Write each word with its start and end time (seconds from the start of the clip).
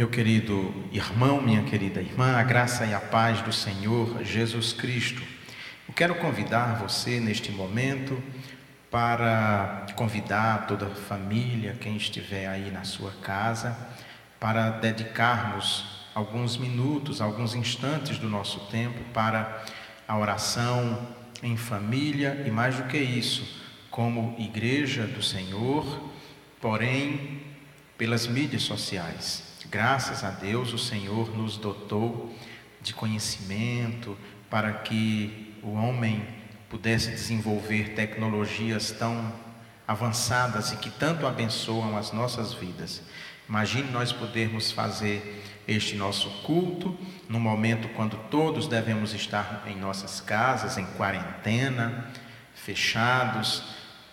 Meu 0.00 0.08
querido 0.08 0.72
irmão, 0.90 1.42
minha 1.42 1.62
querida 1.62 2.00
irmã, 2.00 2.38
a 2.38 2.42
graça 2.42 2.86
e 2.86 2.94
a 2.94 2.98
paz 2.98 3.42
do 3.42 3.52
Senhor 3.52 4.24
Jesus 4.24 4.72
Cristo. 4.72 5.22
Eu 5.86 5.92
quero 5.92 6.14
convidar 6.14 6.78
você 6.78 7.20
neste 7.20 7.52
momento 7.52 8.18
para 8.90 9.84
convidar 9.96 10.66
toda 10.66 10.86
a 10.86 10.94
família, 10.94 11.76
quem 11.78 11.98
estiver 11.98 12.46
aí 12.46 12.70
na 12.70 12.82
sua 12.82 13.10
casa, 13.20 13.76
para 14.40 14.70
dedicarmos 14.70 16.06
alguns 16.14 16.56
minutos, 16.56 17.20
alguns 17.20 17.54
instantes 17.54 18.16
do 18.16 18.26
nosso 18.26 18.58
tempo 18.70 19.00
para 19.12 19.62
a 20.08 20.16
oração 20.16 21.08
em 21.42 21.58
família 21.58 22.42
e 22.46 22.50
mais 22.50 22.74
do 22.74 22.84
que 22.84 22.96
isso, 22.96 23.46
como 23.90 24.34
igreja 24.38 25.06
do 25.06 25.22
Senhor, 25.22 26.10
porém 26.58 27.42
pelas 27.98 28.26
mídias 28.26 28.62
sociais. 28.62 29.49
Graças 29.70 30.24
a 30.24 30.30
Deus, 30.30 30.72
o 30.72 30.78
Senhor 30.78 31.30
nos 31.36 31.56
dotou 31.56 32.34
de 32.80 32.92
conhecimento 32.92 34.18
para 34.50 34.72
que 34.72 35.54
o 35.62 35.74
homem 35.74 36.26
pudesse 36.68 37.12
desenvolver 37.12 37.94
tecnologias 37.94 38.90
tão 38.90 39.32
avançadas 39.86 40.72
e 40.72 40.76
que 40.78 40.90
tanto 40.90 41.24
abençoam 41.24 41.96
as 41.96 42.10
nossas 42.10 42.52
vidas. 42.52 43.00
Imagine 43.48 43.88
nós 43.92 44.12
podermos 44.12 44.72
fazer 44.72 45.40
este 45.68 45.94
nosso 45.94 46.28
culto 46.42 46.98
no 47.28 47.38
momento 47.38 47.88
quando 47.90 48.16
todos 48.28 48.66
devemos 48.66 49.14
estar 49.14 49.62
em 49.68 49.76
nossas 49.76 50.20
casas, 50.20 50.78
em 50.78 50.84
quarentena, 50.96 52.10
fechados 52.56 53.62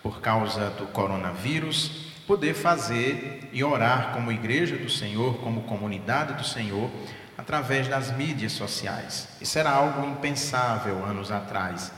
por 0.04 0.20
causa 0.20 0.70
do 0.70 0.86
coronavírus 0.86 2.07
poder 2.28 2.52
fazer 2.52 3.48
e 3.54 3.64
orar 3.64 4.12
como 4.12 4.30
igreja 4.30 4.76
do 4.76 4.90
Senhor, 4.90 5.38
como 5.38 5.62
comunidade 5.62 6.34
do 6.34 6.44
Senhor, 6.44 6.90
através 7.38 7.88
das 7.88 8.14
mídias 8.14 8.52
sociais. 8.52 9.28
Isso 9.40 9.58
era 9.58 9.70
algo 9.70 10.06
impensável 10.06 11.02
anos 11.06 11.32
atrás, 11.32 11.90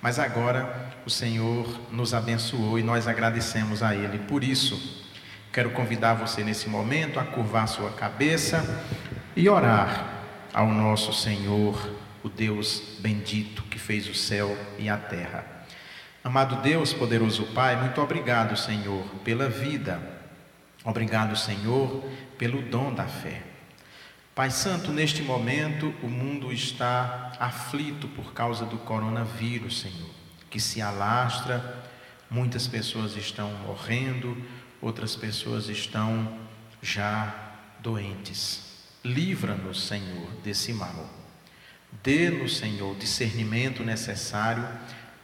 mas 0.00 0.18
agora 0.18 0.90
o 1.04 1.10
Senhor 1.10 1.68
nos 1.92 2.14
abençoou 2.14 2.78
e 2.78 2.82
nós 2.82 3.06
agradecemos 3.06 3.82
a 3.82 3.94
Ele 3.94 4.18
por 4.20 4.42
isso. 4.42 5.04
Quero 5.52 5.70
convidar 5.72 6.14
você 6.14 6.42
nesse 6.42 6.66
momento 6.66 7.20
a 7.20 7.24
curvar 7.24 7.68
sua 7.68 7.90
cabeça 7.90 8.82
e 9.36 9.50
orar 9.50 10.22
ao 10.54 10.68
nosso 10.68 11.12
Senhor, 11.12 11.78
o 12.22 12.30
Deus 12.30 12.82
bendito 13.00 13.62
que 13.64 13.78
fez 13.78 14.08
o 14.08 14.14
céu 14.14 14.56
e 14.78 14.88
a 14.88 14.96
terra. 14.96 15.44
Amado 16.24 16.62
Deus, 16.62 16.94
poderoso 16.94 17.44
Pai, 17.48 17.76
muito 17.76 18.00
obrigado, 18.00 18.56
Senhor, 18.56 19.04
pela 19.22 19.46
vida. 19.50 20.00
Obrigado, 20.82 21.36
Senhor, 21.36 22.02
pelo 22.38 22.62
dom 22.62 22.94
da 22.94 23.04
fé. 23.04 23.42
Pai 24.34 24.50
Santo, 24.50 24.90
neste 24.90 25.20
momento 25.20 25.94
o 26.02 26.08
mundo 26.08 26.50
está 26.50 27.32
aflito 27.38 28.08
por 28.08 28.32
causa 28.32 28.64
do 28.64 28.78
coronavírus, 28.78 29.80
Senhor, 29.80 30.08
que 30.48 30.58
se 30.58 30.80
alastra, 30.80 31.84
muitas 32.30 32.66
pessoas 32.66 33.16
estão 33.16 33.50
morrendo, 33.58 34.34
outras 34.80 35.14
pessoas 35.14 35.68
estão 35.68 36.38
já 36.80 37.34
doentes. 37.80 38.62
Livra-nos, 39.04 39.86
Senhor, 39.86 40.30
desse 40.42 40.72
mal. 40.72 41.06
Dê-nos, 42.02 42.56
Senhor, 42.56 42.96
discernimento 42.96 43.84
necessário 43.84 44.66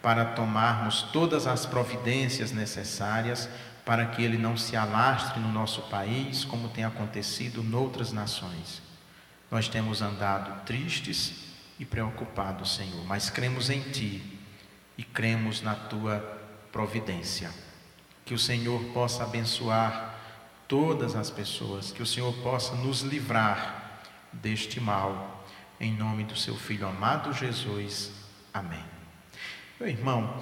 para 0.03 0.25
tomarmos 0.25 1.03
todas 1.13 1.47
as 1.47 1.67
providências 1.67 2.53
necessárias 2.53 3.49
para 3.85 4.07
que 4.07 4.23
ele 4.23 4.39
não 4.39 4.57
se 4.57 4.77
alastre 4.77 5.41
no 5.41 5.51
nosso 5.51 5.83
país, 5.83 6.45
como 6.45 6.69
tem 6.69 6.85
acontecido 6.85 7.63
noutras 7.63 8.13
nações. 8.13 8.83
Nós 9.51 9.69
temos 9.69 10.01
andado 10.01 10.65
tristes 10.65 11.51
e 11.79 11.85
preocupados, 11.85 12.77
Senhor, 12.77 13.05
mas 13.05 13.31
cremos 13.31 13.69
em 13.69 13.81
Ti 13.81 14.39
e 14.97 15.03
cremos 15.03 15.61
na 15.61 15.75
Tua 15.75 16.21
providência. 16.71 17.51
Que 18.25 18.35
o 18.35 18.39
Senhor 18.39 18.81
possa 18.93 19.25
abençoar 19.25 20.15
todas 20.69 21.17
as 21.17 21.31
pessoas, 21.31 21.91
que 21.91 22.03
o 22.03 22.07
Senhor 22.07 22.33
possa 22.45 22.77
nos 22.77 23.01
livrar 23.01 24.03
deste 24.33 24.79
mal. 24.79 25.45
Em 25.81 25.93
nome 25.93 26.23
do 26.23 26.37
Seu 26.37 26.55
Filho 26.55 26.87
amado 26.87 27.33
Jesus. 27.33 28.13
Amém. 28.55 29.00
Meu 29.81 29.89
irmão, 29.89 30.35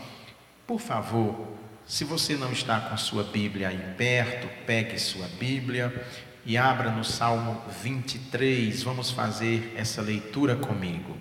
por 0.67 0.81
favor, 0.81 1.47
se 1.87 2.03
você 2.03 2.35
não 2.35 2.51
está 2.51 2.81
com 2.81 2.97
sua 2.97 3.23
Bíblia 3.23 3.69
aí 3.69 3.95
perto, 3.97 4.49
pegue 4.67 4.99
sua 4.99 5.29
Bíblia 5.39 5.95
e 6.45 6.59
abra 6.59 6.91
no 6.91 7.05
Salmo 7.05 7.63
23. 7.81 8.83
Vamos 8.83 9.13
fazer 9.13 9.75
essa 9.77 10.03
leitura 10.03 10.57
comigo. 10.57 11.17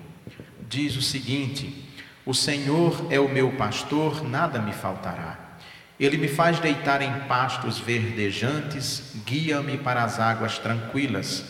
Diz 0.68 0.98
o 0.98 1.02
seguinte: 1.04 1.88
O 2.26 2.34
Senhor 2.34 3.06
é 3.12 3.20
o 3.20 3.30
meu 3.30 3.52
pastor, 3.52 4.28
nada 4.28 4.60
me 4.60 4.74
faltará. 4.74 5.60
Ele 6.00 6.18
me 6.18 6.28
faz 6.28 6.60
deitar 6.60 7.04
em 7.04 7.20
pastos 7.28 7.78
verdejantes, 7.78 9.14
guia-me 9.28 9.78
para 9.78 10.04
as 10.04 10.20
águas 10.20 10.58
tranquilas, 10.58 11.46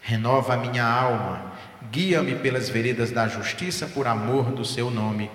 renova 0.00 0.54
a 0.54 0.56
minha 0.56 0.84
alma, 0.84 1.52
guia-me 1.92 2.34
pelas 2.34 2.68
veredas 2.68 3.12
da 3.12 3.28
justiça 3.28 3.86
por 3.86 4.08
amor 4.08 4.50
do 4.50 4.64
seu 4.64 4.90
nome. 4.90 5.30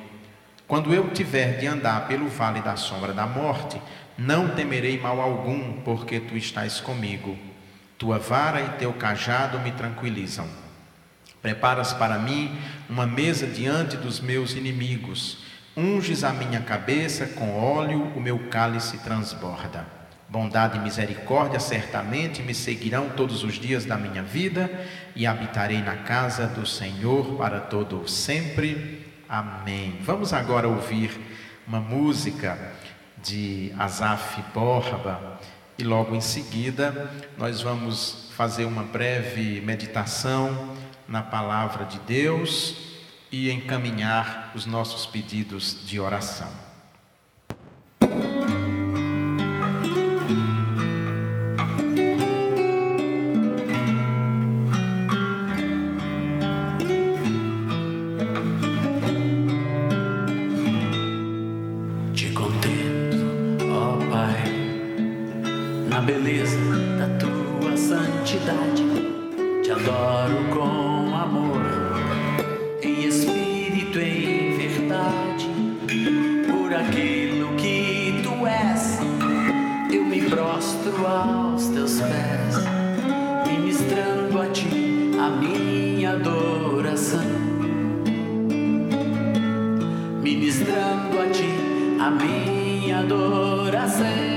Quando 0.73 0.91
eu 0.91 1.11
tiver 1.11 1.59
de 1.59 1.67
andar 1.67 2.07
pelo 2.07 2.27
vale 2.27 2.59
da 2.59 2.75
sombra 2.75 3.13
da 3.13 3.27
morte, 3.27 3.79
não 4.17 4.55
temerei 4.55 4.99
mal 4.99 5.21
algum, 5.21 5.73
porque 5.83 6.19
tu 6.19 6.35
estás 6.35 6.81
comigo. 6.81 7.37
Tua 7.95 8.17
vara 8.17 8.59
e 8.59 8.69
teu 8.79 8.91
cajado 8.91 9.59
me 9.59 9.71
tranquilizam. 9.71 10.47
Preparas 11.43 11.93
para 11.93 12.17
mim 12.17 12.57
uma 12.89 13.05
mesa 13.05 13.45
diante 13.45 13.95
dos 13.95 14.19
meus 14.19 14.55
inimigos. 14.55 15.43
Unges 15.77 16.23
a 16.23 16.33
minha 16.33 16.61
cabeça 16.61 17.27
com 17.27 17.55
óleo, 17.55 18.11
o 18.15 18.19
meu 18.19 18.39
cálice 18.49 18.97
transborda. 18.97 19.85
Bondade 20.27 20.79
e 20.79 20.81
misericórdia 20.81 21.59
certamente 21.59 22.41
me 22.41 22.55
seguirão 22.55 23.09
todos 23.09 23.43
os 23.43 23.59
dias 23.59 23.85
da 23.85 23.95
minha 23.95 24.23
vida 24.23 24.71
e 25.15 25.27
habitarei 25.27 25.83
na 25.83 25.97
casa 25.97 26.47
do 26.47 26.65
Senhor 26.65 27.37
para 27.37 27.59
todo 27.59 28.07
sempre. 28.07 29.12
Amém. 29.33 29.97
Vamos 30.03 30.31
agora 30.31 30.67
ouvir 30.67 31.09
uma 31.65 31.79
música 31.79 32.55
de 33.17 33.73
Asaf 33.79 34.39
Borba 34.53 35.39
e 35.75 35.83
logo 35.83 36.13
em 36.13 36.21
seguida 36.21 37.11
nós 37.35 37.59
vamos 37.59 38.29
fazer 38.37 38.65
uma 38.65 38.83
breve 38.83 39.59
meditação 39.61 40.75
na 41.07 41.23
palavra 41.23 41.83
de 41.83 41.97
Deus 42.01 42.75
e 43.31 43.49
encaminhar 43.49 44.51
os 44.53 44.67
nossos 44.67 45.07
pedidos 45.07 45.83
de 45.83 45.99
oração. 45.99 46.62
say. 93.97 94.32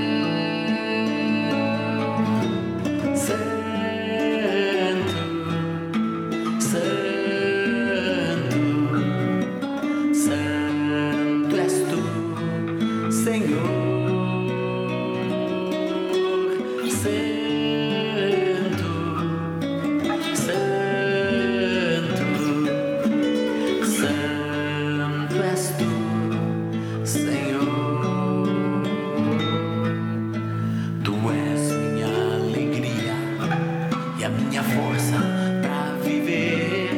Força 34.97 35.17
pra 35.61 35.93
viver, 36.03 36.89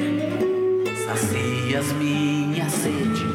sacias 1.06 1.92
minha 1.94 2.70
sede 2.70 3.26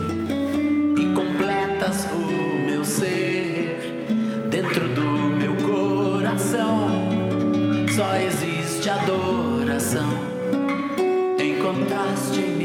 e 0.99 1.15
completas 1.15 2.07
o 2.13 2.67
meu 2.67 2.83
ser. 2.83 3.79
Dentro 4.49 4.89
do 4.89 5.03
meu 5.03 5.55
coração 5.57 6.89
só 7.95 8.17
existe 8.17 8.89
adoração. 8.89 10.09
Encontraste 11.39 12.41
em 12.41 12.64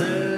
Santo, 0.00 0.29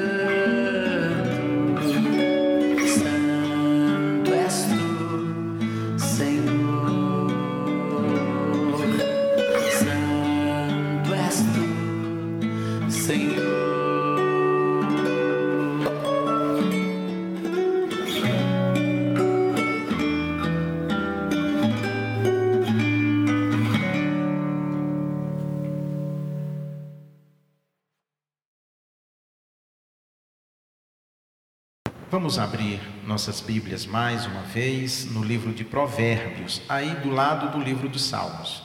Vamos 32.33 32.51
abrir 32.51 32.81
nossas 33.07 33.43
Bíblias 33.43 33.85
mais 33.85 34.25
uma 34.25 34.41
vez 34.41 35.05
no 35.05 35.23
livro 35.23 35.53
de 35.53 35.65
Provérbios, 35.65 36.63
aí 36.67 36.89
do 37.03 37.11
lado 37.11 37.51
do 37.51 37.63
livro 37.63 37.91
dos 37.91 38.05
Salmos. 38.05 38.63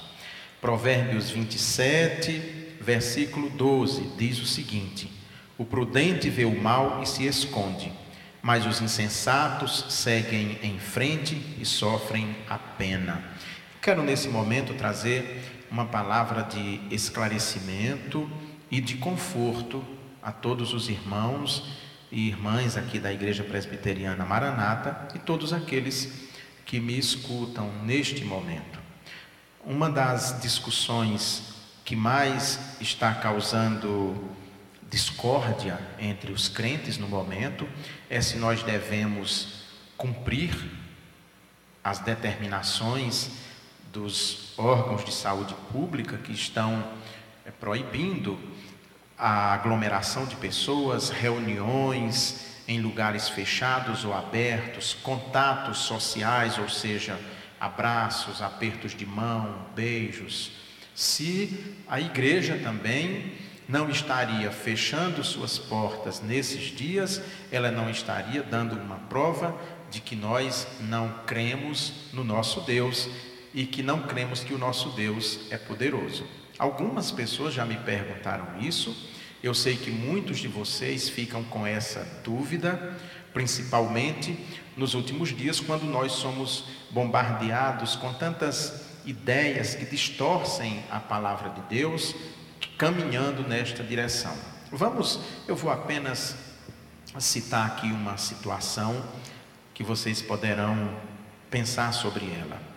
Provérbios 0.62 1.30
27, 1.32 2.78
versículo 2.80 3.50
12, 3.50 4.14
diz 4.18 4.40
o 4.40 4.46
seguinte: 4.46 5.12
O 5.58 5.66
prudente 5.66 6.30
vê 6.30 6.46
o 6.46 6.62
mal 6.62 7.04
e 7.04 7.06
se 7.06 7.26
esconde, 7.26 7.92
mas 8.42 8.66
os 8.66 8.80
insensatos 8.80 9.88
seguem 9.90 10.58
em 10.64 10.80
frente 10.80 11.36
e 11.60 11.66
sofrem 11.66 12.38
a 12.50 12.58
pena. 12.58 13.22
Quero 13.82 14.02
nesse 14.02 14.30
momento 14.30 14.76
trazer 14.76 15.66
uma 15.70 15.84
palavra 15.84 16.44
de 16.44 16.80
esclarecimento 16.90 18.32
e 18.72 18.80
de 18.80 18.96
conforto 18.96 19.84
a 20.24 20.32
todos 20.32 20.74
os 20.74 20.88
irmãos 20.88 21.86
e 22.12 22.28
irmãs 22.28 22.78
aqui 22.78 23.00
da 23.00 23.12
Igreja 23.12 23.44
Presbiteriana 23.44 24.26
Maranata 24.26 25.08
e 25.16 25.20
todos 25.20 25.54
aqueles 25.54 26.30
que 26.66 26.80
me 26.80 26.98
escutam 26.98 27.72
neste 27.84 28.24
momento. 28.24 28.80
Uma 29.66 29.90
das 29.90 30.42
discussões 30.42 31.54
que 31.84 31.96
mais 31.96 32.60
está 32.80 33.14
causando 33.14 34.16
discórdia 34.90 35.80
entre 36.00 36.32
os 36.32 36.48
crentes 36.48 36.98
no 36.98 37.08
momento 37.08 37.68
é 38.10 38.22
se 38.22 38.38
nós 38.38 38.64
devemos 38.64 39.66
cumprir 39.98 40.54
as 41.84 42.00
determinações 42.00 43.32
dos 43.92 44.54
órgãos 44.58 45.04
de 45.04 45.14
saúde 45.14 45.56
pública 45.72 46.18
que 46.18 46.32
estão 46.32 46.86
é, 47.46 47.52
proibindo 47.52 48.38
a 49.18 49.54
aglomeração 49.54 50.26
de 50.26 50.36
pessoas, 50.36 51.10
reuniões 51.10 52.46
em 52.68 52.82
lugares 52.82 53.30
fechados 53.30 54.06
ou 54.06 54.14
abertos, 54.14 54.94
contatos 54.94 55.80
sociais, 55.80 56.58
ou 56.58 56.70
seja, 56.70 57.20
abraços, 57.60 58.42
apertos 58.42 58.94
de 58.94 59.06
mão, 59.06 59.66
beijos. 59.76 60.52
Se 60.94 61.78
a 61.88 62.00
igreja 62.00 62.60
também 62.62 63.34
não 63.68 63.90
estaria 63.90 64.52
fechando 64.52 65.24
suas 65.24 65.58
portas 65.58 66.22
nesses 66.22 66.64
dias, 66.76 67.22
ela 67.52 67.72
não 67.72 67.90
estaria 67.90 68.44
dando 68.44 68.80
uma 68.80 68.98
prova 69.10 69.58
de 69.90 70.00
que 70.02 70.16
nós 70.16 70.68
não 70.82 71.10
cremos 71.26 71.94
no 72.14 72.24
nosso 72.24 72.62
Deus 72.62 73.10
e 73.54 73.66
que 73.66 73.82
não 73.82 74.02
cremos 74.02 74.42
que 74.44 74.54
o 74.54 74.58
nosso 74.58 74.90
Deus 74.90 75.40
é 75.50 75.58
poderoso. 75.58 76.26
Algumas 76.58 77.12
pessoas 77.12 77.54
já 77.54 77.66
me 77.66 77.78
perguntaram 77.78 78.60
isso. 78.60 78.96
Eu 79.44 79.54
sei 79.54 79.76
que 79.78 79.92
muitos 79.92 80.40
de 80.40 80.48
vocês 80.48 81.08
ficam 81.08 81.44
com 81.44 81.66
essa 81.66 82.06
dúvida, 82.24 82.98
principalmente 83.34 84.38
nos 84.76 84.96
últimos 84.96 85.30
dias, 85.30 85.60
quando 85.60 85.86
nós 85.86 86.14
somos 86.14 86.66
bombardeados 86.90 87.96
com 87.96 88.12
tantas 88.14 88.88
ideias 89.06 89.76
que 89.76 89.86
distorcem 89.86 90.84
a 90.90 91.00
palavra 91.00 91.50
de 91.52 91.62
Deus, 91.70 92.16
caminhando 92.78 93.48
nesta 93.48 93.84
direção. 93.84 94.36
Vamos, 94.72 95.20
eu 95.48 95.56
vou 95.56 95.72
apenas 95.72 96.36
citar 97.20 97.68
aqui 97.68 97.88
uma 97.88 98.18
situação 98.18 99.04
que 99.74 99.84
vocês 99.84 100.22
poderão 100.22 100.90
pensar 101.50 101.94
sobre 101.94 102.26
ela. 102.26 102.77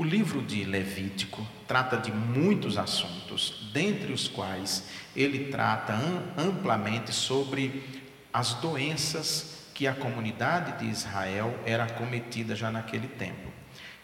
O 0.00 0.02
livro 0.02 0.40
de 0.40 0.64
Levítico 0.64 1.46
trata 1.68 1.98
de 1.98 2.10
muitos 2.10 2.78
assuntos, 2.78 3.70
dentre 3.70 4.14
os 4.14 4.26
quais 4.26 4.84
ele 5.14 5.50
trata 5.50 5.92
amplamente 6.38 7.12
sobre 7.12 7.84
as 8.32 8.54
doenças 8.54 9.66
que 9.74 9.86
a 9.86 9.92
comunidade 9.92 10.78
de 10.78 10.90
Israel 10.90 11.54
era 11.66 11.86
cometida 11.86 12.56
já 12.56 12.70
naquele 12.70 13.08
tempo. 13.08 13.52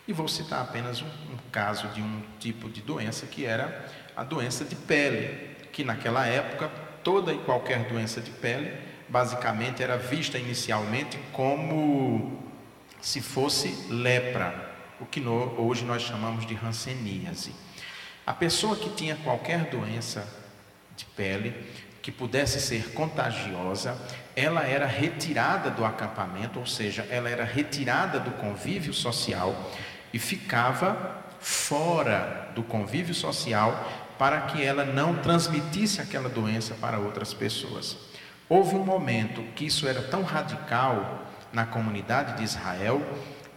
E 0.06 0.12
vou 0.12 0.28
citar 0.28 0.60
apenas 0.60 1.00
um, 1.00 1.06
um 1.06 1.38
caso 1.50 1.88
de 1.88 2.02
um 2.02 2.20
tipo 2.38 2.68
de 2.68 2.82
doença 2.82 3.24
que 3.24 3.46
era 3.46 3.90
a 4.14 4.22
doença 4.22 4.66
de 4.66 4.76
pele, 4.76 5.56
que 5.72 5.82
naquela 5.82 6.26
época 6.26 6.68
toda 7.02 7.32
e 7.32 7.38
qualquer 7.38 7.88
doença 7.88 8.20
de 8.20 8.32
pele 8.32 8.70
basicamente 9.08 9.82
era 9.82 9.96
vista 9.96 10.36
inicialmente 10.36 11.18
como 11.32 12.42
se 13.00 13.22
fosse 13.22 13.86
lepra, 13.88 14.65
o 15.00 15.06
que 15.06 15.20
no, 15.20 15.60
hoje 15.60 15.84
nós 15.84 16.02
chamamos 16.02 16.46
de 16.46 16.54
hanseníase. 16.54 17.52
A 18.26 18.32
pessoa 18.32 18.76
que 18.76 18.90
tinha 18.90 19.16
qualquer 19.16 19.70
doença 19.70 20.26
de 20.96 21.04
pele 21.04 21.54
que 22.02 22.10
pudesse 22.12 22.60
ser 22.60 22.92
contagiosa, 22.92 23.96
ela 24.34 24.62
era 24.62 24.86
retirada 24.86 25.70
do 25.70 25.84
acampamento, 25.84 26.58
ou 26.58 26.66
seja, 26.66 27.06
ela 27.10 27.28
era 27.28 27.44
retirada 27.44 28.20
do 28.20 28.30
convívio 28.32 28.94
social 28.94 29.72
e 30.12 30.18
ficava 30.18 31.24
fora 31.40 32.48
do 32.54 32.62
convívio 32.62 33.14
social 33.14 33.88
para 34.18 34.42
que 34.42 34.62
ela 34.62 34.84
não 34.84 35.16
transmitisse 35.16 36.00
aquela 36.00 36.28
doença 36.28 36.74
para 36.74 36.98
outras 36.98 37.34
pessoas. 37.34 37.96
Houve 38.48 38.76
um 38.76 38.84
momento 38.84 39.42
que 39.54 39.66
isso 39.66 39.86
era 39.86 40.00
tão 40.02 40.22
radical 40.22 41.26
na 41.52 41.66
comunidade 41.66 42.36
de 42.36 42.44
Israel 42.44 43.02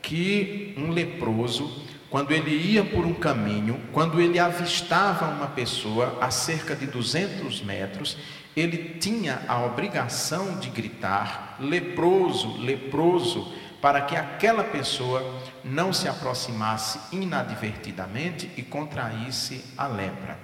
que 0.09 0.73
um 0.75 0.89
leproso, 0.89 1.85
quando 2.09 2.31
ele 2.31 2.49
ia 2.49 2.83
por 2.83 3.05
um 3.05 3.13
caminho, 3.13 3.79
quando 3.93 4.19
ele 4.19 4.39
avistava 4.39 5.27
uma 5.27 5.45
pessoa 5.45 6.17
a 6.19 6.31
cerca 6.31 6.75
de 6.75 6.87
200 6.87 7.61
metros, 7.61 8.17
ele 8.55 8.95
tinha 8.99 9.43
a 9.47 9.63
obrigação 9.63 10.57
de 10.57 10.71
gritar: 10.71 11.57
leproso, 11.59 12.57
leproso, 12.57 13.53
para 13.79 14.01
que 14.01 14.15
aquela 14.15 14.63
pessoa 14.63 15.23
não 15.63 15.93
se 15.93 16.07
aproximasse 16.07 16.99
inadvertidamente 17.15 18.49
e 18.57 18.63
contraísse 18.63 19.63
a 19.77 19.85
lepra. 19.85 20.39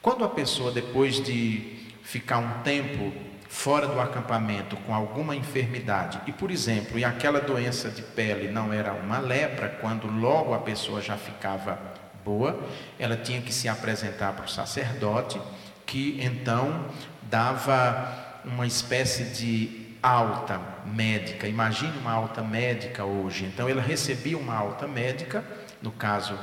Quando 0.00 0.24
a 0.24 0.28
pessoa, 0.28 0.70
depois 0.70 1.20
de 1.20 1.90
ficar 2.04 2.38
um 2.38 2.62
tempo 2.62 3.12
fora 3.52 3.86
do 3.86 4.00
acampamento 4.00 4.76
com 4.78 4.94
alguma 4.94 5.36
enfermidade, 5.36 6.18
e 6.26 6.32
por 6.32 6.50
exemplo, 6.50 6.98
e 6.98 7.04
aquela 7.04 7.38
doença 7.38 7.90
de 7.90 8.00
pele 8.00 8.50
não 8.50 8.72
era 8.72 8.94
uma 8.94 9.18
lepra, 9.18 9.68
quando 9.68 10.06
logo 10.06 10.54
a 10.54 10.58
pessoa 10.58 11.02
já 11.02 11.18
ficava 11.18 11.78
boa, 12.24 12.58
ela 12.98 13.14
tinha 13.14 13.42
que 13.42 13.52
se 13.52 13.68
apresentar 13.68 14.32
para 14.32 14.46
o 14.46 14.48
sacerdote, 14.48 15.38
que 15.84 16.18
então 16.22 16.86
dava 17.24 18.40
uma 18.42 18.66
espécie 18.66 19.24
de 19.24 19.96
alta 20.02 20.58
médica. 20.86 21.46
Imagine 21.46 21.92
uma 21.98 22.12
alta 22.12 22.42
médica 22.42 23.04
hoje. 23.04 23.44
Então 23.44 23.68
ela 23.68 23.82
recebia 23.82 24.38
uma 24.38 24.56
alta 24.56 24.88
médica, 24.88 25.44
no 25.82 25.92
caso 25.92 26.38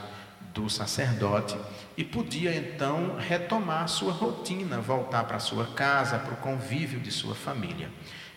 do 0.53 0.69
sacerdote, 0.69 1.57
e 1.99 2.03
podia 2.05 2.55
então 2.55 3.17
retomar 3.17 3.89
sua 3.89 4.13
rotina, 4.13 4.79
voltar 4.79 5.25
para 5.25 5.37
sua 5.37 5.65
casa, 5.73 6.17
para 6.17 6.33
o 6.33 6.37
convívio 6.37 6.97
de 6.97 7.11
sua 7.11 7.35
família. 7.35 7.89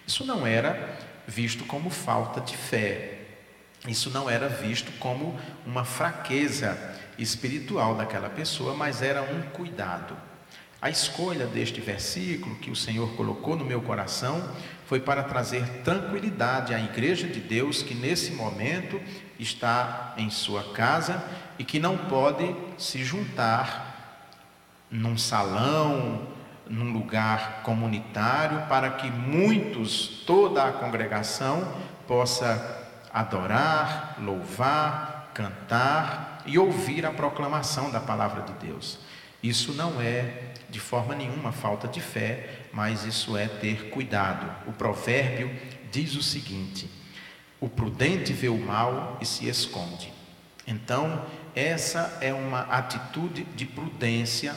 Isso 0.05 0.27
não 0.27 0.45
era 0.45 0.99
visto 1.29 1.65
como 1.67 1.89
falta 1.89 2.41
de 2.41 2.57
fé. 2.57 3.21
Isso 3.87 4.11
não 4.11 4.29
era 4.29 4.49
visto 4.49 4.91
como 4.99 5.39
uma 5.65 5.85
fraqueza 5.85 6.77
espiritual 7.17 7.95
daquela 7.95 8.29
pessoa, 8.29 8.75
mas 8.75 9.01
era 9.01 9.23
um 9.23 9.43
cuidado. 9.51 10.17
A 10.83 10.91
escolha 10.91 11.47
deste 11.47 11.81
versículo 11.81 12.57
que 12.57 12.69
o 12.69 12.75
Senhor 12.75 13.15
colocou 13.15 13.55
no 13.55 13.65
meu 13.65 13.81
coração 13.83 14.43
foi 14.85 14.99
para 14.99 15.23
trazer 15.23 15.65
tranquilidade 15.85 16.75
à 16.75 16.81
igreja 16.81 17.29
de 17.29 17.39
Deus 17.39 17.85
que 17.85 17.95
nesse 17.95 18.33
momento 18.33 19.01
está 19.39 20.13
em 20.17 20.29
sua 20.29 20.73
casa 20.73 21.23
e 21.57 21.63
que 21.63 21.79
não 21.79 21.97
pode 21.97 22.53
se 22.77 23.05
juntar 23.05 24.27
num 24.91 25.17
salão, 25.17 26.27
num 26.69 26.93
lugar 26.93 27.63
comunitário, 27.63 28.67
para 28.67 28.91
que 28.91 29.09
muitos, 29.09 30.25
toda 30.27 30.65
a 30.65 30.73
congregação, 30.73 31.77
possa 32.09 32.85
adorar, 33.15 34.17
louvar, 34.21 35.31
cantar 35.33 36.43
e 36.45 36.59
ouvir 36.59 37.07
a 37.07 37.13
proclamação 37.13 37.89
da 37.89 38.01
palavra 38.01 38.43
de 38.43 38.67
Deus. 38.67 38.99
Isso 39.43 39.73
não 39.73 40.01
é 40.01 40.52
de 40.73 40.81
forma 40.81 41.15
nenhuma 41.15 41.53
falta 41.53 41.87
de 41.87 42.01
fé, 42.01 42.49
mas 42.73 43.05
isso 43.05 43.37
é 43.37 43.47
ter 43.47 43.91
cuidado. 43.91 44.51
O 44.67 44.73
provérbio 44.73 45.55
diz 45.91 46.17
o 46.17 46.23
seguinte: 46.23 46.89
o 47.61 47.69
prudente 47.69 48.33
vê 48.33 48.49
o 48.49 48.59
mal 48.59 49.19
e 49.21 49.27
se 49.27 49.47
esconde. 49.47 50.11
Então, 50.67 51.27
essa 51.55 52.19
é 52.23 52.33
uma 52.33 52.63
atitude 52.63 53.45
de 53.55 53.67
prudência 53.67 54.57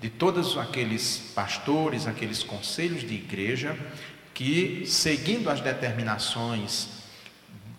de 0.00 0.08
todos 0.08 0.56
aqueles 0.56 1.32
pastores, 1.34 2.06
aqueles 2.06 2.42
conselhos 2.42 3.02
de 3.02 3.14
igreja 3.14 3.78
que, 4.32 4.84
seguindo 4.86 5.50
as 5.50 5.60
determinações 5.60 6.88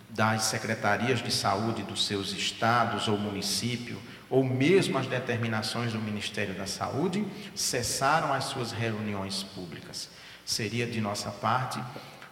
das 0.08 0.44
secretarias 0.44 1.24
de 1.24 1.32
saúde 1.32 1.82
dos 1.82 2.06
seus 2.06 2.32
estados 2.32 3.08
ou 3.08 3.18
município, 3.18 4.00
ou 4.32 4.44
mesmo 4.44 4.98
as 4.98 5.06
determinações 5.06 5.92
do 5.92 6.00
Ministério 6.00 6.56
da 6.56 6.66
Saúde, 6.66 7.24
cessaram 7.54 8.34
as 8.34 8.46
suas 8.46 8.72
reuniões 8.72 9.44
públicas. 9.44 10.10
Seria 10.46 10.88
de 10.88 11.02
nossa 11.02 11.30
parte 11.30 11.80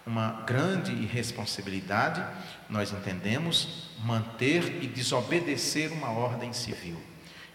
uma 0.07 0.43
grande 0.47 0.91
irresponsabilidade, 0.91 2.25
nós 2.69 2.91
entendemos, 2.91 3.91
manter 4.03 4.81
e 4.81 4.87
desobedecer 4.87 5.91
uma 5.91 6.09
ordem 6.09 6.53
civil. 6.53 6.99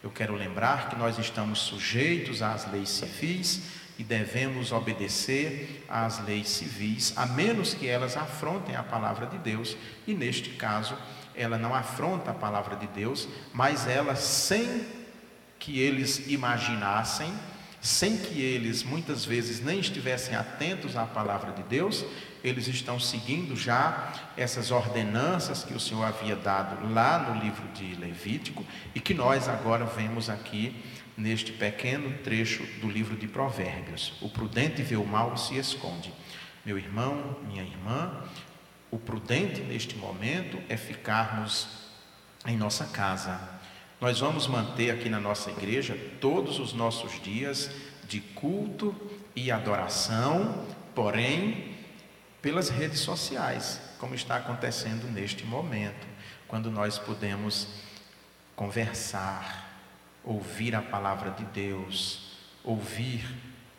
Eu 0.02 0.10
quero 0.10 0.34
lembrar 0.34 0.90
que 0.90 0.96
nós 0.96 1.18
estamos 1.18 1.60
sujeitos 1.60 2.42
às 2.42 2.70
leis 2.70 2.90
civis 2.90 3.62
e 3.98 4.04
devemos 4.04 4.72
obedecer 4.72 5.84
às 5.88 6.22
leis 6.24 6.48
civis, 6.48 7.14
a 7.16 7.24
menos 7.26 7.72
que 7.72 7.88
elas 7.88 8.16
afrontem 8.16 8.76
a 8.76 8.82
palavra 8.82 9.26
de 9.26 9.38
Deus, 9.38 9.76
e 10.06 10.12
neste 10.12 10.50
caso, 10.50 10.96
ela 11.36 11.58
não 11.58 11.74
afronta 11.74 12.30
a 12.30 12.34
palavra 12.34 12.76
de 12.76 12.86
Deus, 12.86 13.28
mas 13.52 13.86
ela, 13.86 14.14
sem 14.16 14.86
que 15.58 15.80
eles 15.80 16.28
imaginassem, 16.28 17.32
sem 17.80 18.16
que 18.16 18.40
eles 18.40 18.82
muitas 18.82 19.24
vezes 19.24 19.60
nem 19.60 19.78
estivessem 19.78 20.34
atentos 20.34 20.96
à 20.96 21.04
palavra 21.04 21.52
de 21.52 21.62
Deus, 21.64 22.04
eles 22.42 22.66
estão 22.66 23.00
seguindo 23.00 23.56
já 23.56 24.12
essas 24.36 24.70
ordenanças 24.70 25.64
que 25.64 25.74
o 25.74 25.80
Senhor 25.80 26.04
havia 26.04 26.36
dado 26.36 26.92
lá 26.92 27.18
no 27.18 27.42
livro 27.42 27.66
de 27.74 27.94
Levítico 27.94 28.64
e 28.94 29.00
que 29.00 29.14
nós 29.14 29.48
agora 29.48 29.84
vemos 29.84 30.28
aqui 30.28 30.82
neste 31.16 31.52
pequeno 31.52 32.12
trecho 32.18 32.62
do 32.80 32.88
livro 32.88 33.16
de 33.16 33.26
Provérbios. 33.26 34.14
O 34.20 34.28
prudente 34.28 34.82
vê 34.82 34.96
o 34.96 35.06
mal 35.06 35.34
e 35.34 35.40
se 35.40 35.56
esconde. 35.56 36.12
Meu 36.64 36.78
irmão, 36.78 37.36
minha 37.46 37.62
irmã, 37.62 38.24
o 38.94 38.98
prudente 39.00 39.60
neste 39.60 39.96
momento 39.96 40.56
é 40.68 40.76
ficarmos 40.76 41.66
em 42.46 42.56
nossa 42.56 42.84
casa. 42.84 43.40
Nós 44.00 44.20
vamos 44.20 44.46
manter 44.46 44.92
aqui 44.92 45.08
na 45.08 45.18
nossa 45.18 45.50
igreja 45.50 45.98
todos 46.20 46.60
os 46.60 46.72
nossos 46.72 47.20
dias 47.20 47.68
de 48.06 48.20
culto 48.20 48.94
e 49.34 49.50
adoração, 49.50 50.64
porém, 50.94 51.74
pelas 52.40 52.68
redes 52.68 53.00
sociais, 53.00 53.80
como 53.98 54.14
está 54.14 54.36
acontecendo 54.36 55.10
neste 55.10 55.44
momento, 55.44 56.06
quando 56.46 56.70
nós 56.70 56.96
podemos 56.96 57.66
conversar, 58.54 59.76
ouvir 60.22 60.72
a 60.76 60.82
palavra 60.82 61.32
de 61.32 61.44
Deus, 61.46 62.38
ouvir 62.62 63.26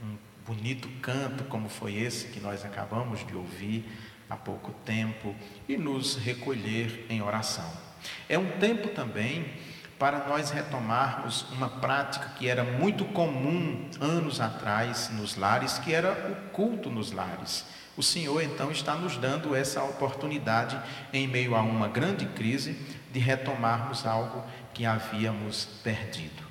um 0.03 0.17
bonito 0.45 0.89
canto 1.01 1.45
como 1.45 1.69
foi 1.69 1.95
esse 1.95 2.27
que 2.27 2.41
nós 2.41 2.65
acabamos 2.65 3.25
de 3.25 3.33
ouvir 3.33 3.89
há 4.29 4.35
pouco 4.35 4.71
tempo 4.85 5.35
e 5.67 5.77
nos 5.77 6.15
recolher 6.15 7.05
em 7.09 7.21
oração. 7.21 7.69
É 8.27 8.37
um 8.37 8.57
tempo 8.59 8.89
também 8.89 9.45
para 9.97 10.27
nós 10.27 10.51
retomarmos 10.51 11.43
uma 11.51 11.69
prática 11.69 12.29
que 12.37 12.49
era 12.49 12.63
muito 12.63 13.05
comum 13.05 13.89
anos 13.99 14.41
atrás 14.41 15.09
nos 15.09 15.35
lares, 15.35 15.77
que 15.79 15.93
era 15.93 16.11
o 16.11 16.51
culto 16.51 16.89
nos 16.89 17.11
lares. 17.11 17.65
O 17.97 18.03
Senhor 18.03 18.43
então 18.43 18.71
está 18.71 18.93
nos 18.95 19.15
dando 19.15 19.55
essa 19.55 19.81
oportunidade, 19.83 20.77
em 21.13 21.27
meio 21.27 21.55
a 21.55 21.61
uma 21.61 21.87
grande 21.87 22.25
crise, 22.25 22.77
de 23.11 23.19
retomarmos 23.19 24.05
algo 24.05 24.43
que 24.73 24.85
havíamos 24.85 25.65
perdido. 25.81 26.43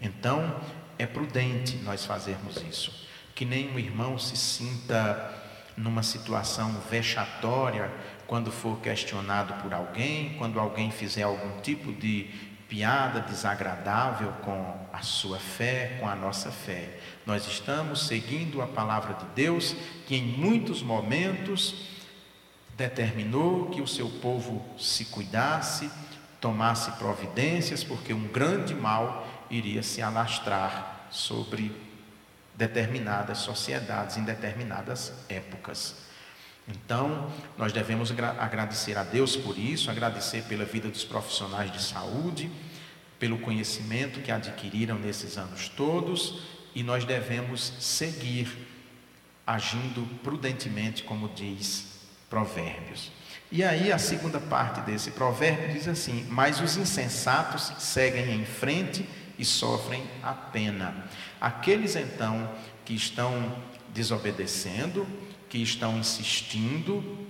Então, 0.00 0.60
é 0.96 1.06
prudente 1.06 1.76
nós 1.78 2.06
fazermos 2.06 2.56
isso, 2.68 3.08
que 3.34 3.44
nem 3.44 3.72
um 3.72 3.78
irmão 3.78 4.16
se 4.16 4.36
sinta 4.36 5.41
numa 5.76 6.02
situação 6.02 6.72
vexatória 6.90 7.90
quando 8.26 8.50
for 8.50 8.78
questionado 8.80 9.54
por 9.62 9.74
alguém, 9.74 10.34
quando 10.38 10.58
alguém 10.58 10.90
fizer 10.90 11.22
algum 11.22 11.60
tipo 11.60 11.92
de 11.92 12.30
piada 12.68 13.20
desagradável 13.20 14.32
com 14.42 14.86
a 14.90 15.02
sua 15.02 15.38
fé, 15.38 15.98
com 16.00 16.08
a 16.08 16.16
nossa 16.16 16.50
fé. 16.50 16.98
Nós 17.26 17.46
estamos 17.46 18.06
seguindo 18.06 18.62
a 18.62 18.66
palavra 18.66 19.12
de 19.12 19.26
Deus, 19.34 19.76
que 20.06 20.16
em 20.16 20.22
muitos 20.22 20.82
momentos 20.82 21.90
determinou 22.74 23.66
que 23.66 23.82
o 23.82 23.86
seu 23.86 24.08
povo 24.08 24.64
se 24.78 25.04
cuidasse, 25.04 25.90
tomasse 26.40 26.92
providências, 26.92 27.84
porque 27.84 28.14
um 28.14 28.26
grande 28.28 28.74
mal 28.74 29.28
iria 29.50 29.82
se 29.82 30.00
alastrar 30.00 31.06
sobre 31.10 31.70
determinadas 32.54 33.38
sociedades, 33.38 34.16
em 34.16 34.24
determinadas 34.24 35.12
épocas. 35.28 35.96
Então, 36.68 37.30
nós 37.58 37.72
devemos 37.72 38.12
agradecer 38.38 38.96
a 38.96 39.02
Deus 39.02 39.36
por 39.36 39.58
isso, 39.58 39.90
agradecer 39.90 40.42
pela 40.44 40.64
vida 40.64 40.88
dos 40.88 41.04
profissionais 41.04 41.72
de 41.72 41.82
saúde, 41.82 42.50
pelo 43.18 43.38
conhecimento 43.38 44.20
que 44.20 44.30
adquiriram 44.30 44.98
nesses 44.98 45.36
anos 45.36 45.68
todos, 45.68 46.42
e 46.74 46.82
nós 46.82 47.04
devemos 47.04 47.72
seguir 47.80 48.48
agindo 49.46 50.06
prudentemente, 50.22 51.02
como 51.02 51.28
diz 51.28 52.00
Provérbios. 52.30 53.10
E 53.50 53.62
aí, 53.62 53.92
a 53.92 53.98
segunda 53.98 54.40
parte 54.40 54.80
desse 54.80 55.10
provérbio 55.10 55.74
diz 55.74 55.86
assim: 55.86 56.26
Mas 56.30 56.58
os 56.60 56.78
insensatos 56.78 57.70
seguem 57.78 58.40
em 58.40 58.46
frente 58.46 59.06
e 59.42 59.44
sofrem 59.44 60.04
a 60.22 60.32
pena. 60.32 61.04
Aqueles 61.40 61.96
então 61.96 62.48
que 62.84 62.94
estão 62.94 63.60
desobedecendo, 63.92 65.04
que 65.50 65.58
estão 65.58 65.98
insistindo 65.98 67.26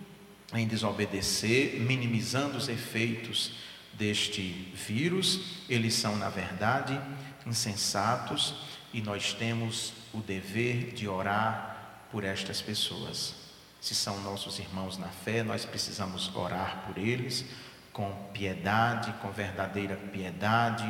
em 0.52 0.68
desobedecer, 0.68 1.80
minimizando 1.80 2.58
os 2.58 2.68
efeitos 2.68 3.52
deste 3.94 4.42
vírus, 4.74 5.62
eles 5.70 5.94
são, 5.94 6.14
na 6.16 6.28
verdade, 6.28 7.00
insensatos 7.46 8.54
e 8.92 9.00
nós 9.00 9.32
temos 9.32 9.94
o 10.12 10.18
dever 10.18 10.92
de 10.92 11.08
orar 11.08 12.04
por 12.10 12.24
estas 12.24 12.60
pessoas. 12.60 13.34
Se 13.80 13.94
são 13.94 14.20
nossos 14.20 14.58
irmãos 14.58 14.98
na 14.98 15.08
fé, 15.08 15.42
nós 15.42 15.64
precisamos 15.64 16.30
orar 16.36 16.84
por 16.86 16.98
eles 16.98 17.46
com 17.90 18.12
piedade, 18.34 19.12
com 19.22 19.30
verdadeira 19.30 19.96
piedade, 19.96 20.84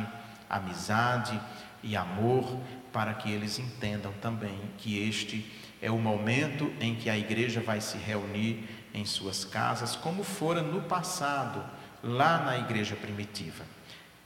amizade 0.49 1.39
e 1.81 1.95
amor, 1.95 2.59
para 2.91 3.13
que 3.13 3.31
eles 3.31 3.59
entendam 3.59 4.13
também 4.21 4.57
que 4.77 5.07
este 5.07 5.51
é 5.81 5.91
o 5.91 5.97
momento 5.97 6.71
em 6.79 6.95
que 6.95 7.09
a 7.09 7.17
igreja 7.17 7.59
vai 7.59 7.81
se 7.81 7.97
reunir 7.97 8.69
em 8.93 9.05
suas 9.05 9.43
casas, 9.43 9.95
como 9.95 10.23
fora 10.23 10.61
no 10.61 10.81
passado, 10.83 11.63
lá 12.01 12.37
na 12.37 12.57
igreja 12.57 12.95
primitiva. 12.95 13.65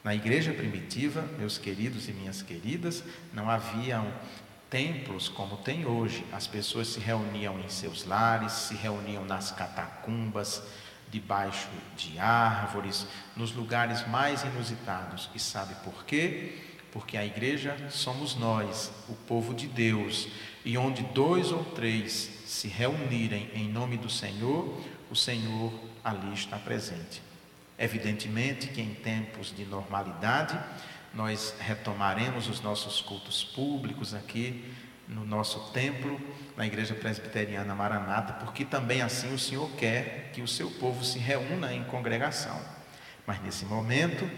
Na 0.03 0.13
igreja 0.13 0.53
primitiva, 0.53 1.24
meus 1.38 1.57
queridos 1.57 2.07
e 2.07 2.13
minhas 2.13 2.41
queridas, 2.41 3.03
não 3.33 3.50
haviam 3.50 4.07
templos 4.69 5.27
como 5.29 5.57
tem 5.57 5.86
hoje. 5.86 6.25
As 6.31 6.47
pessoas 6.47 6.89
se 6.89 7.00
reuniam 7.00 7.59
em 7.59 7.69
seus 7.69 8.05
lares, 8.05 8.51
se 8.51 8.75
reuniam 8.75 9.25
nas 9.25 9.51
catacumbas, 9.51 10.62
debaixo 11.09 11.67
de 11.95 12.19
árvores, 12.19 13.07
nos 13.35 13.51
lugares 13.53 14.07
mais 14.07 14.43
inusitados. 14.43 15.29
E 15.33 15.39
sabe 15.39 15.75
por 15.83 16.05
quê? 16.05 16.57
Porque 16.91 17.17
a 17.17 17.25
igreja 17.25 17.75
somos 17.89 18.35
nós, 18.35 18.91
o 19.07 19.13
povo 19.13 19.53
de 19.53 19.67
Deus, 19.67 20.27
e 20.65 20.77
onde 20.77 21.03
dois 21.03 21.51
ou 21.51 21.63
três 21.63 22.11
se 22.45 22.67
reunirem 22.67 23.49
em 23.53 23.69
nome 23.69 23.97
do 23.97 24.09
Senhor, 24.09 24.81
o 25.09 25.15
Senhor 25.15 25.73
ali 26.03 26.33
está 26.33 26.57
presente. 26.57 27.21
Evidentemente 27.77 28.67
que 28.67 28.81
em 28.81 28.93
tempos 28.95 29.53
de 29.55 29.65
normalidade, 29.65 30.57
nós 31.13 31.55
retomaremos 31.59 32.47
os 32.47 32.61
nossos 32.61 33.01
cultos 33.01 33.43
públicos 33.43 34.13
aqui 34.13 34.63
no 35.07 35.25
nosso 35.25 35.71
templo, 35.71 36.19
na 36.55 36.65
Igreja 36.65 36.93
Presbiteriana 36.93 37.73
Maranata, 37.73 38.33
porque 38.33 38.65
também 38.65 39.01
assim 39.01 39.33
o 39.33 39.39
Senhor 39.39 39.69
quer 39.77 40.31
que 40.33 40.41
o 40.41 40.47
seu 40.47 40.69
povo 40.71 41.03
se 41.03 41.17
reúna 41.19 41.73
em 41.73 41.83
congregação. 41.85 42.59
Mas 43.25 43.41
nesse 43.41 43.65
momento, 43.65 44.29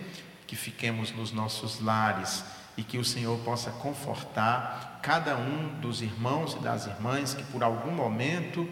que 0.45 0.55
fiquemos 0.55 1.11
nos 1.11 1.31
nossos 1.31 1.79
lares 1.79 2.43
e 2.75 2.83
que 2.83 2.97
o 2.97 3.05
Senhor 3.05 3.37
possa 3.41 3.69
confortar 3.69 4.99
cada 5.01 5.37
um 5.37 5.79
dos 5.79 6.01
irmãos 6.01 6.53
e 6.53 6.59
das 6.59 6.87
irmãs 6.87 7.33
que 7.33 7.43
por 7.43 7.63
algum 7.63 7.91
momento 7.91 8.67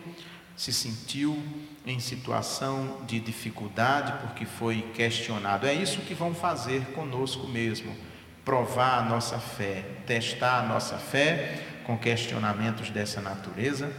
se 0.55 0.73
sentiu 0.73 1.39
em 1.85 1.99
situação 1.99 3.01
de 3.05 3.19
dificuldade 3.19 4.11
porque 4.21 4.43
foi 4.43 4.81
questionado. 4.95 5.67
É 5.67 5.73
isso 5.73 6.01
que 6.01 6.15
vão 6.15 6.33
fazer 6.33 6.83
conosco 6.93 7.47
mesmo, 7.47 7.95
provar 8.43 8.97
a 8.97 9.03
nossa 9.03 9.37
fé, 9.37 9.85
testar 10.07 10.61
a 10.61 10.63
nossa 10.63 10.97
fé 10.97 11.76
com 11.87 11.97
questionamentos 11.97 12.89
dessa 12.89 13.21
natureza, 13.21 13.89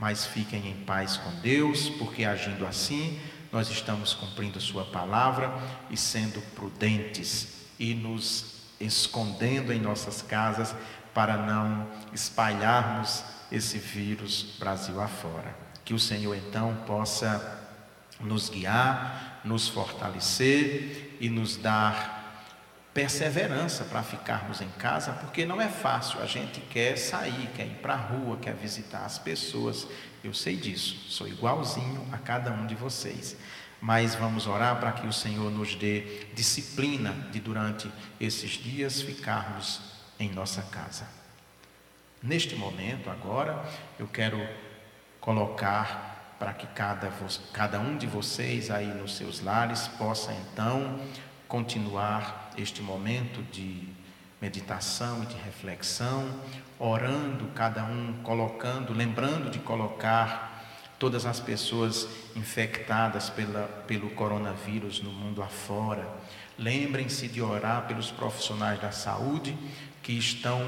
mas 0.00 0.26
fiquem 0.26 0.68
em 0.68 0.84
paz 0.84 1.16
com 1.16 1.30
Deus, 1.36 1.88
porque 1.90 2.24
agindo 2.24 2.66
assim, 2.66 3.18
nós 3.52 3.70
estamos 3.70 4.12
cumprindo 4.12 4.60
Sua 4.60 4.84
palavra 4.84 5.56
e 5.88 5.96
sendo 5.96 6.40
prudentes 6.56 7.68
e 7.78 7.94
nos 7.94 8.56
escondendo 8.80 9.72
em 9.72 9.78
nossas 9.78 10.20
casas 10.20 10.74
para 11.14 11.36
não 11.36 11.86
espalharmos 12.12 13.24
esse 13.50 13.78
vírus 13.78 14.56
Brasil 14.58 15.00
afora. 15.00 15.56
Que 15.84 15.94
o 15.94 15.98
Senhor 16.00 16.34
então 16.34 16.76
possa 16.84 17.62
nos 18.20 18.50
guiar, 18.50 19.40
nos 19.44 19.68
fortalecer 19.68 21.16
e 21.20 21.30
nos 21.30 21.56
dar 21.56 22.15
perseverança 22.96 23.84
para 23.84 24.02
ficarmos 24.02 24.62
em 24.62 24.70
casa, 24.70 25.12
porque 25.12 25.44
não 25.44 25.60
é 25.60 25.68
fácil. 25.68 26.18
A 26.22 26.24
gente 26.24 26.60
quer 26.60 26.96
sair, 26.96 27.50
quer 27.54 27.66
ir 27.66 27.74
para 27.82 27.92
a 27.92 27.98
rua, 27.98 28.38
quer 28.38 28.54
visitar 28.54 29.04
as 29.04 29.18
pessoas. 29.18 29.86
Eu 30.24 30.32
sei 30.32 30.56
disso, 30.56 30.96
sou 31.10 31.28
igualzinho 31.28 32.08
a 32.10 32.16
cada 32.16 32.50
um 32.50 32.66
de 32.66 32.74
vocês. 32.74 33.36
Mas 33.82 34.14
vamos 34.14 34.46
orar 34.46 34.80
para 34.80 34.92
que 34.92 35.06
o 35.06 35.12
Senhor 35.12 35.50
nos 35.50 35.74
dê 35.74 36.24
disciplina 36.32 37.12
de 37.30 37.38
durante 37.38 37.92
esses 38.18 38.52
dias 38.52 39.02
ficarmos 39.02 39.82
em 40.18 40.30
nossa 40.30 40.62
casa. 40.62 41.06
Neste 42.22 42.56
momento, 42.56 43.10
agora, 43.10 43.62
eu 43.98 44.08
quero 44.08 44.40
colocar 45.20 46.34
para 46.38 46.54
que 46.54 46.66
cada, 46.68 47.12
cada 47.52 47.78
um 47.78 47.98
de 47.98 48.06
vocês 48.06 48.70
aí 48.70 48.86
nos 48.86 49.18
seus 49.18 49.42
lares 49.42 49.86
possa 49.86 50.32
então 50.32 50.98
continuar 51.48 52.50
este 52.56 52.82
momento 52.82 53.42
de 53.52 53.88
meditação 54.40 55.22
e 55.22 55.26
de 55.26 55.36
reflexão, 55.36 56.28
orando, 56.78 57.46
cada 57.54 57.84
um 57.84 58.14
colocando, 58.22 58.92
lembrando 58.92 59.50
de 59.50 59.58
colocar 59.58 60.52
todas 60.98 61.26
as 61.26 61.40
pessoas 61.40 62.08
infectadas 62.34 63.30
pela, 63.30 63.62
pelo 63.86 64.10
coronavírus 64.10 65.02
no 65.02 65.10
mundo 65.10 65.42
afora. 65.42 66.06
Lembrem-se 66.58 67.28
de 67.28 67.42
orar 67.42 67.86
pelos 67.86 68.10
profissionais 68.10 68.80
da 68.80 68.90
saúde 68.90 69.56
que 70.02 70.12
estão 70.12 70.62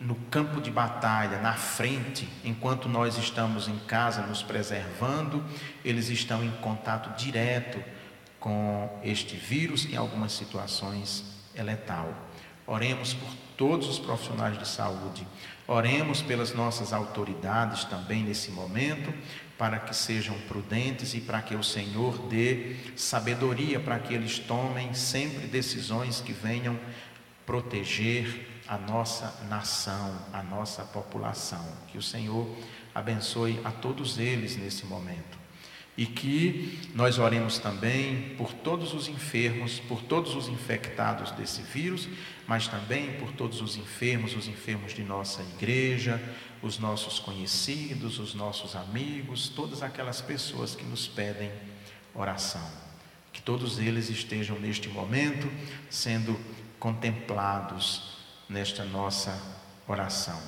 no 0.00 0.14
campo 0.14 0.60
de 0.60 0.70
batalha, 0.70 1.40
na 1.40 1.54
frente, 1.54 2.28
enquanto 2.44 2.88
nós 2.88 3.18
estamos 3.18 3.66
em 3.66 3.76
casa 3.80 4.22
nos 4.22 4.42
preservando, 4.42 5.44
eles 5.84 6.08
estão 6.08 6.44
em 6.44 6.52
contato 6.62 7.18
direto 7.18 7.82
com 8.40 8.88
este 9.02 9.36
vírus, 9.36 9.86
em 9.86 9.96
algumas 9.96 10.32
situações 10.32 11.24
é 11.54 11.62
letal. 11.62 12.12
Oremos 12.66 13.14
por 13.14 13.28
todos 13.56 13.88
os 13.88 13.98
profissionais 13.98 14.58
de 14.58 14.68
saúde, 14.68 15.26
oremos 15.66 16.22
pelas 16.22 16.54
nossas 16.54 16.92
autoridades 16.92 17.84
também 17.84 18.22
nesse 18.22 18.50
momento, 18.50 19.12
para 19.56 19.80
que 19.80 19.94
sejam 19.94 20.38
prudentes 20.42 21.14
e 21.14 21.20
para 21.20 21.42
que 21.42 21.56
o 21.56 21.64
Senhor 21.64 22.16
dê 22.28 22.76
sabedoria 22.94 23.80
para 23.80 23.98
que 23.98 24.14
eles 24.14 24.38
tomem 24.38 24.94
sempre 24.94 25.48
decisões 25.48 26.20
que 26.20 26.32
venham 26.32 26.78
proteger 27.44 28.46
a 28.68 28.76
nossa 28.76 29.34
nação, 29.48 30.16
a 30.32 30.42
nossa 30.42 30.82
população. 30.82 31.64
Que 31.88 31.96
o 31.96 32.02
Senhor 32.02 32.46
abençoe 32.94 33.58
a 33.64 33.70
todos 33.70 34.18
eles 34.18 34.56
nesse 34.56 34.84
momento. 34.84 35.37
E 35.98 36.06
que 36.06 36.78
nós 36.94 37.18
oremos 37.18 37.58
também 37.58 38.36
por 38.38 38.52
todos 38.52 38.94
os 38.94 39.08
enfermos, 39.08 39.80
por 39.80 40.00
todos 40.00 40.36
os 40.36 40.48
infectados 40.48 41.32
desse 41.32 41.60
vírus, 41.60 42.08
mas 42.46 42.68
também 42.68 43.14
por 43.14 43.32
todos 43.32 43.60
os 43.60 43.76
enfermos, 43.76 44.36
os 44.36 44.46
enfermos 44.46 44.94
de 44.94 45.02
nossa 45.02 45.42
igreja, 45.42 46.22
os 46.62 46.78
nossos 46.78 47.18
conhecidos, 47.18 48.20
os 48.20 48.32
nossos 48.32 48.76
amigos, 48.76 49.48
todas 49.48 49.82
aquelas 49.82 50.20
pessoas 50.20 50.76
que 50.76 50.84
nos 50.84 51.08
pedem 51.08 51.50
oração. 52.14 52.66
Que 53.32 53.42
todos 53.42 53.80
eles 53.80 54.08
estejam 54.08 54.56
neste 54.58 54.88
momento 54.88 55.50
sendo 55.90 56.38
contemplados 56.78 58.18
nesta 58.48 58.84
nossa 58.84 59.36
oração. 59.88 60.40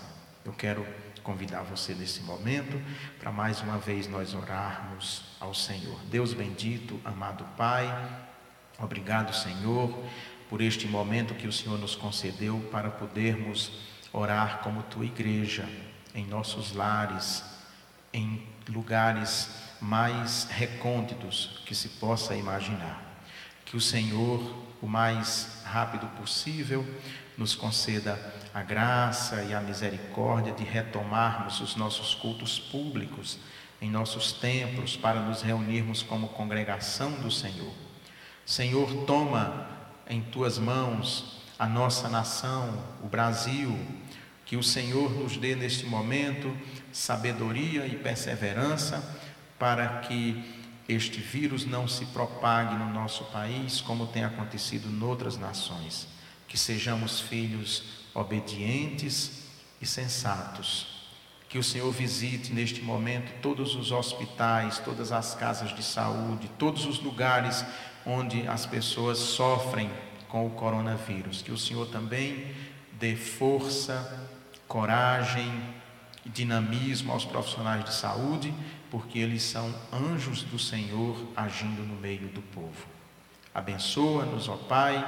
Eu 0.45 0.53
quero 0.53 0.87
convidar 1.31 1.63
você 1.63 1.95
nesse 1.95 2.23
momento 2.23 2.83
para 3.21 3.31
mais 3.31 3.61
uma 3.61 3.79
vez 3.79 4.09
nós 4.09 4.35
orarmos 4.35 5.23
ao 5.39 5.55
Senhor. 5.55 5.97
Deus 6.07 6.35
bendito, 6.35 7.01
amado 7.05 7.45
Pai, 7.57 7.87
obrigado, 8.81 9.33
Senhor, 9.33 9.97
por 10.49 10.61
este 10.61 10.89
momento 10.89 11.35
que 11.35 11.47
o 11.47 11.53
Senhor 11.53 11.79
nos 11.79 11.95
concedeu 11.95 12.59
para 12.73 12.91
podermos 12.91 13.71
orar 14.13 14.59
como 14.65 14.83
tua 14.83 15.05
igreja, 15.05 15.69
em 16.13 16.27
nossos 16.27 16.73
lares, 16.73 17.45
em 18.13 18.45
lugares 18.69 19.51
mais 19.81 20.49
recônditos 20.51 21.63
que 21.65 21.77
se 21.77 21.91
possa 21.91 22.35
imaginar. 22.35 23.10
Que 23.71 23.77
o 23.77 23.81
Senhor, 23.81 24.43
o 24.83 24.89
mais 24.89 25.63
rápido 25.65 26.05
possível, 26.19 26.85
nos 27.39 27.55
conceda 27.55 28.19
a 28.53 28.63
graça 28.63 29.45
e 29.45 29.55
a 29.55 29.61
misericórdia 29.61 30.53
de 30.53 30.65
retomarmos 30.65 31.61
os 31.61 31.77
nossos 31.77 32.17
cultos 32.17 32.59
públicos 32.59 33.39
em 33.81 33.89
nossos 33.89 34.33
templos 34.33 34.97
para 34.97 35.21
nos 35.21 35.41
reunirmos 35.41 36.03
como 36.03 36.31
congregação 36.31 37.13
do 37.13 37.31
Senhor. 37.31 37.73
Senhor, 38.45 39.05
toma 39.07 39.69
em 40.09 40.21
tuas 40.21 40.59
mãos 40.59 41.41
a 41.57 41.69
nossa 41.69 42.09
nação, 42.09 42.77
o 43.05 43.07
Brasil, 43.07 43.79
que 44.45 44.57
o 44.57 44.65
Senhor 44.65 45.13
nos 45.13 45.37
dê 45.37 45.55
neste 45.55 45.87
momento 45.87 46.53
sabedoria 46.93 47.87
e 47.87 47.95
perseverança 47.95 49.01
para 49.61 50.01
que 50.01 50.60
este 50.93 51.21
vírus 51.21 51.65
não 51.65 51.87
se 51.87 52.05
propague 52.07 52.75
no 52.75 52.91
nosso 52.91 53.25
país 53.25 53.81
como 53.81 54.07
tem 54.07 54.25
acontecido 54.25 54.89
em 54.89 55.03
outras 55.03 55.37
nações 55.37 56.09
que 56.51 56.59
sejamos 56.59 57.21
filhos 57.21 57.85
obedientes 58.13 59.45
e 59.81 59.87
sensatos. 59.87 61.09
Que 61.49 61.59
o 61.59 61.63
Senhor 61.63 61.91
visite 61.93 62.53
neste 62.53 62.83
momento 62.83 63.41
todos 63.41 63.77
os 63.77 63.93
hospitais, 63.93 64.79
todas 64.79 65.13
as 65.13 65.35
casas 65.35 65.75
de 65.75 65.83
saúde, 65.83 66.51
todos 66.59 66.87
os 66.87 67.01
lugares 67.01 67.65
onde 68.05 68.47
as 68.49 68.67
pessoas 68.67 69.19
sofrem 69.19 69.91
com 70.29 70.45
o 70.45 70.51
coronavírus. 70.51 71.41
Que 71.41 71.53
o 71.53 71.59
Senhor 71.59 71.87
também 71.87 72.53
dê 72.99 73.15
força, 73.15 74.29
coragem 74.67 75.51
dinamismo 76.27 77.13
aos 77.13 77.25
profissionais 77.25 77.85
de 77.85 77.95
saúde, 77.95 78.53
porque 78.91 79.19
eles 79.19 79.43
são 79.43 79.75
anjos 79.93 80.43
do 80.43 80.59
Senhor 80.59 81.17
agindo 81.37 81.83
no 81.83 82.01
meio 82.01 82.29
do 82.29 82.43
povo. 82.43 82.87
Abençoa-nos, 83.55 84.49
ó 84.49 84.57
Pai, 84.57 85.05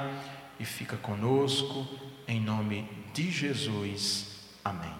e 0.59 0.65
fica 0.65 0.97
conosco, 0.97 1.87
em 2.27 2.39
nome 2.39 2.89
de 3.13 3.31
Jesus. 3.31 4.39
Amém. 4.63 4.93